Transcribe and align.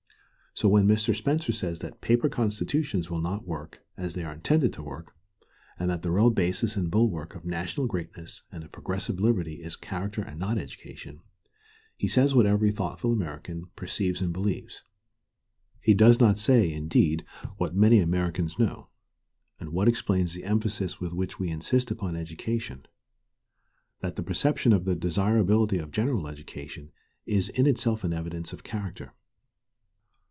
So 0.53 0.67
when 0.67 0.85
Mr. 0.85 1.15
Spencer 1.15 1.53
says 1.53 1.79
that 1.79 2.01
paper 2.01 2.27
constitutions 2.27 3.09
will 3.09 3.21
not 3.21 3.47
work 3.47 3.85
as 3.95 4.13
they 4.15 4.23
are 4.25 4.33
intended 4.33 4.73
to 4.73 4.83
work, 4.83 5.15
and 5.79 5.89
that 5.89 6.01
the 6.01 6.11
real 6.11 6.29
basis 6.29 6.75
and 6.75 6.91
bulwark 6.91 7.35
of 7.35 7.45
national 7.45 7.87
greatness 7.87 8.41
and 8.51 8.61
of 8.61 8.71
progressive 8.73 9.21
liberty 9.21 9.63
is 9.63 9.77
character 9.77 10.21
and 10.21 10.37
not 10.41 10.57
education, 10.57 11.21
he 11.95 12.05
says 12.09 12.35
what 12.35 12.45
every 12.45 12.69
thoughtful 12.69 13.13
American 13.13 13.67
perceives 13.77 14.19
and 14.21 14.33
believes. 14.33 14.83
He 15.79 15.93
does 15.93 16.19
not 16.19 16.37
say, 16.37 16.69
indeed, 16.69 17.23
what 17.55 17.73
many 17.73 17.99
Americans 17.99 18.59
know, 18.59 18.89
and 19.57 19.69
what 19.71 19.87
explains 19.87 20.33
the 20.33 20.43
emphasis 20.43 20.99
with 20.99 21.13
which 21.13 21.39
we 21.39 21.47
insist 21.49 21.91
upon 21.91 22.17
education, 22.17 22.85
that 24.01 24.17
the 24.17 24.21
perception 24.21 24.73
of 24.73 24.83
the 24.83 24.95
desirability 24.95 25.77
of 25.77 25.91
general 25.91 26.27
education 26.27 26.91
is 27.25 27.47
in 27.47 27.65
itself 27.67 28.03
an 28.03 28.11
evidence 28.11 28.51
of 28.51 28.65
character. 28.65 29.13